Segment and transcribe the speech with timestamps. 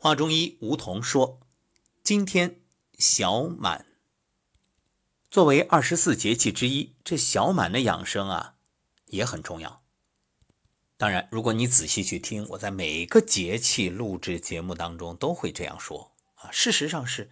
[0.00, 1.40] 华中医吴桐说
[2.04, 2.60] ：“今天
[3.00, 3.84] 小满
[5.28, 8.54] 作为二十四节气之一，这小满的养生啊
[9.06, 9.82] 也很重要。
[10.96, 16.48] 当然，如果你仔细去听，我在每个节气录制节目当中都会这样说啊。
[16.52, 17.28] 事实上是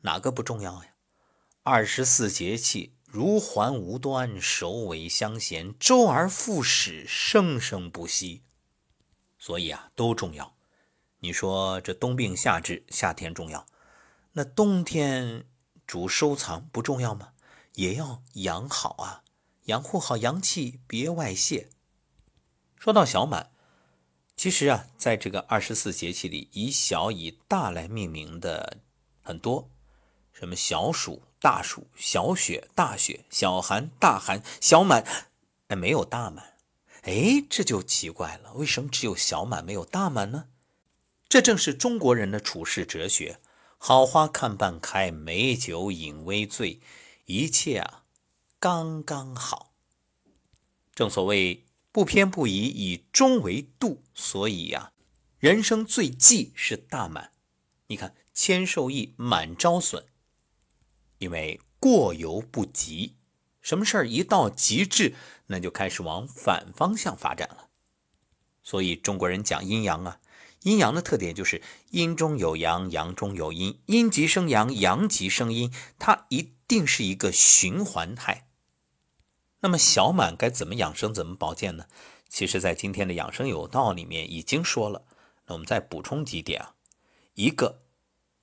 [0.00, 0.90] 哪个不重要呀？
[1.62, 8.42] 二十四节气如环无端，首尾相衔，周而复始，生生不息，
[9.38, 10.52] 所以啊都重要。”
[11.20, 13.66] 你说这冬病夏治，夏天重要，
[14.32, 15.46] 那冬天
[15.86, 17.32] 主收藏不重要吗？
[17.74, 19.24] 也要养好啊，
[19.64, 21.70] 养护好阳气，别外泄。
[22.76, 23.50] 说到小满，
[24.36, 28.78] 其实啊，在这个二十四节气里，以小以大来命名的
[29.20, 29.68] 很多，
[30.32, 35.04] 什么小暑、大暑、小雪、大雪、小寒、大寒、小满，
[35.66, 36.54] 哎，没有大满，
[37.02, 40.46] 哎，这就奇怪了，为什么只有小满没有大满呢？
[41.28, 43.38] 这正是中国人的处世哲学：
[43.76, 46.80] 好花看半开，美酒饮微醉，
[47.26, 48.04] 一切啊，
[48.58, 49.74] 刚刚好。
[50.94, 54.02] 正所谓不偏不倚，以中为度。
[54.14, 54.92] 所以呀，
[55.38, 57.32] 人生最忌是大满。
[57.88, 60.06] 你看，谦受益，满招损。
[61.18, 63.16] 因为过犹不及，
[63.60, 65.14] 什么事儿一到极致，
[65.48, 67.68] 那就开始往反方向发展了。
[68.62, 70.20] 所以中国人讲阴阳啊。
[70.62, 78.48] 阴阳的特点就是阴中有阳，阳中有阴，阴极生阳，阳极生阴，它一定是一个循环态。
[79.60, 81.86] 那么小满该怎么养生、怎么保健呢？
[82.28, 85.04] 其实，在今天的养生有道里面已经说了。
[85.46, 86.74] 那我们再补充几点啊。
[87.34, 87.80] 一个，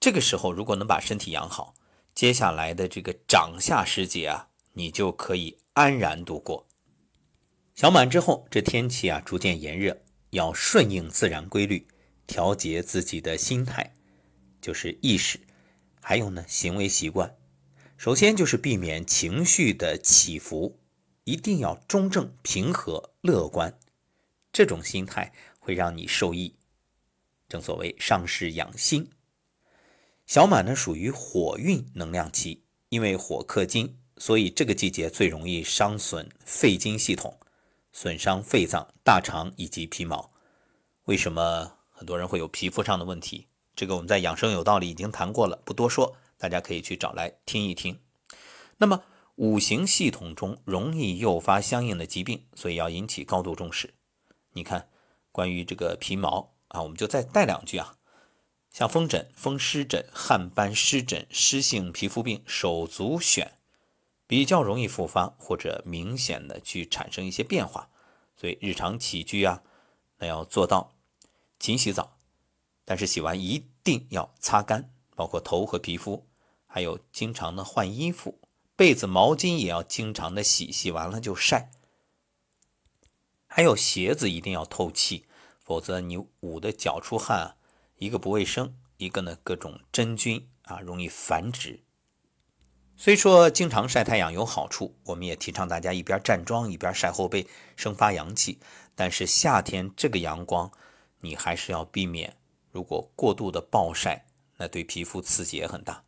[0.00, 1.74] 这个时候如果能把身体养好，
[2.14, 6.66] 接下来的这个长夏时节啊，你就可以安然度过。
[7.74, 9.98] 小满之后，这天气啊逐渐炎热，
[10.30, 11.86] 要顺应自然规律。
[12.26, 13.94] 调节自己的心态，
[14.60, 15.40] 就是意识，
[16.00, 17.36] 还有呢行为习惯。
[17.96, 20.78] 首先就是避免情绪的起伏，
[21.24, 23.78] 一定要中正、平和、乐观。
[24.52, 26.56] 这种心态会让你受益。
[27.48, 29.10] 正所谓上士养心。
[30.26, 37.38] 小满呢属于火运能量期，因为火克金，所以这个季节最容易伤损肺经系统，
[37.92, 40.32] 损伤肺脏、大肠以及皮毛。
[41.04, 41.75] 为什么？
[41.98, 47.98] 很多人会有皮肤上的问题，这个我们在养生有道理已经谈过了，不多说，大家可以去找来听一听。
[48.76, 49.02] 那么
[49.36, 53.94] 五行系统中容易诱发相应的疾病，所以要引起高度重视。
[54.52, 54.90] 你看，
[55.32, 57.96] 关于这个皮毛啊，我们就再带两句啊，
[58.70, 63.48] 像风疹、风湿疹、汗斑、湿疹、湿性皮肤病、手足癣，
[64.26, 67.88] 比较容易复发或者明显的去产生一些变化，
[68.36, 69.62] 所以日常起居啊，
[70.18, 70.92] 那要做到。
[71.58, 72.18] 勤洗澡，
[72.84, 76.26] 但是洗完一定要擦干，包括头和皮肤，
[76.66, 78.38] 还有经常的换衣服，
[78.76, 81.70] 被子、毛巾也要经常的洗，洗完了就晒。
[83.46, 85.26] 还有鞋子一定要透气，
[85.58, 87.56] 否则你捂的脚出汗，
[87.96, 91.82] 一个不卫生，一个呢各种真菌啊容易繁殖。
[92.98, 97.46] 虽说经常晒太阳有好处，我们也提倡大家一边站桩一边晒后背，
[97.76, 98.58] 生发阳气。
[98.94, 100.70] 但是夏天这个阳光。
[101.20, 102.36] 你还是要避免，
[102.70, 104.26] 如果过度的暴晒，
[104.58, 106.04] 那对皮肤刺激也很大。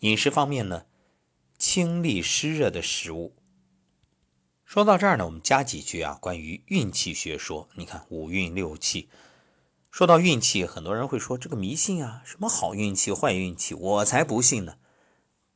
[0.00, 0.86] 饮食方面呢，
[1.58, 3.34] 清利湿热的食物。
[4.64, 7.68] 说到这儿呢，我们加几句啊，关于运气学说。
[7.74, 9.08] 你看五运六气，
[9.90, 14.78] 说到运气，很多人会说这个迷信啊，什么好运气、坏运气，我才不信呢。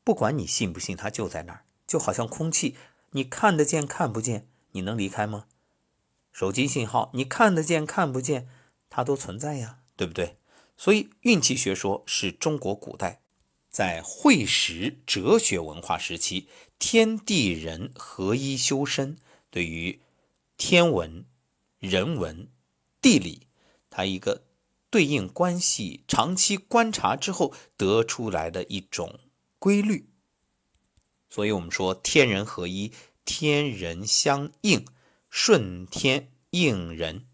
[0.04, 2.76] 不管你信不信，它就在那儿，就好像空气，
[3.10, 5.46] 你看得见看不见，你能离开吗？
[6.38, 8.48] 手机信号，你看得见看不见，
[8.88, 10.36] 它都存在呀，对不对？
[10.76, 13.22] 所以运气学说是中国古代
[13.68, 19.18] 在会识哲学文化时期，天地人合一修身，
[19.50, 20.00] 对于
[20.56, 21.24] 天文、
[21.80, 22.48] 人文、
[23.02, 23.48] 地理，
[23.90, 24.44] 它一个
[24.90, 29.18] 对应关系，长期观察之后得出来的一种
[29.58, 30.08] 规律。
[31.28, 32.92] 所以我们说天人合一，
[33.24, 34.86] 天人相应。
[35.30, 37.26] 顺天应人，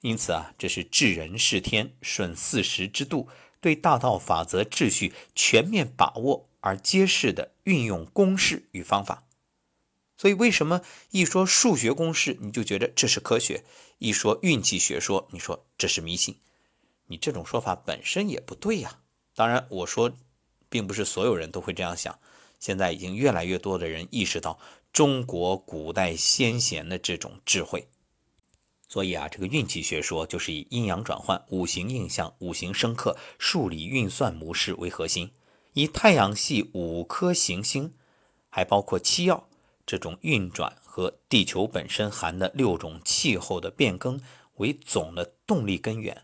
[0.00, 3.28] 因此啊，这是治人事天，顺四时之度，
[3.60, 9.24] 对大道法则秩序全面把握而揭示的运用公式与方法。
[10.16, 13.62] 所以，为什么一说数学公式，你就觉得这是科学；
[13.98, 16.40] 一说运气学说，你说这是迷信？
[17.06, 19.00] 你这种说法本身也不对呀。
[19.34, 20.12] 当然，我说，
[20.68, 22.18] 并不是所有人都会这样想。
[22.58, 24.58] 现在已经越来越多的人意识到。
[24.96, 27.86] 中国古代先贤的这种智慧，
[28.88, 35.32] 所以啊，这个运气学说就是以阴阳转换、五行印象、五行生克、数理运算模式为核心，
[35.74, 37.92] 以太阳系五颗行星，
[38.48, 39.46] 还包括七曜
[39.84, 44.18] 这种运转和地球本身含的六种气候的变更
[44.54, 46.22] 为总的动力根源，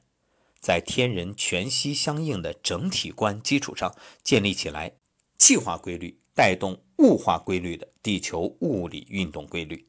[0.59, 4.95] 在天人全息相应的整体观基础上建立起来
[5.45, 9.89] 气化规律带动物化规律的地球物理运动规律。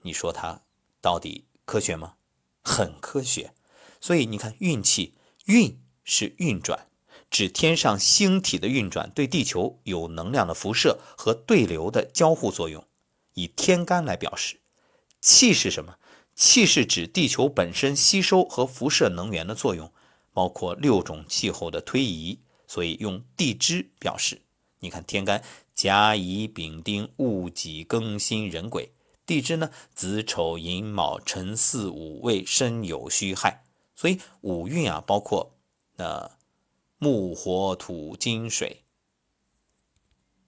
[0.00, 0.62] 你说它
[1.02, 1.44] 到底？
[1.66, 2.14] 科学吗？
[2.62, 3.52] 很科学。
[4.00, 5.14] 所以你看，运气
[5.44, 6.88] 运是运转，
[7.28, 12.82] 指天上星体的运转对地球有能量的辐射和对流的交互作用，
[13.34, 14.62] 以天干来表示。
[15.20, 15.98] 气是什么？
[16.34, 19.92] 气是指地球本身吸收和辐射能源的作用，
[20.32, 24.40] 包括六种气候的推移，所以用地支表示。
[24.84, 25.42] 你看天干
[25.74, 28.92] 甲乙丙丁戊己庚辛壬癸。
[29.24, 33.64] 地支呢，子丑寅卯辰巳午未申酉戌亥，
[33.96, 35.56] 所以五运啊，包括
[35.96, 36.32] 呃
[36.98, 38.84] 木火土金水。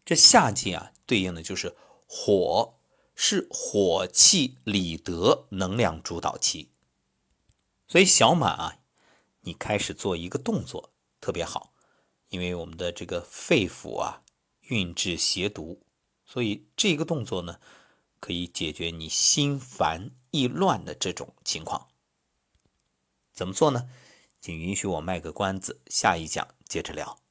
[0.04, 1.74] 这夏季啊，对应的就是
[2.06, 2.74] 火，
[3.14, 6.70] 是火气理德能量主导期。
[7.88, 8.78] 所以小满啊，
[9.40, 11.72] 你开始做一个动作特别好，
[12.28, 14.22] 因为我们的这个肺腑啊
[14.68, 15.80] 运至邪毒，
[16.24, 17.58] 所以这个动作呢。
[18.18, 21.88] 可以解决你心烦意乱的这种情况，
[23.32, 23.88] 怎么做呢？
[24.40, 27.25] 请允许我卖个关子，下一讲接着聊。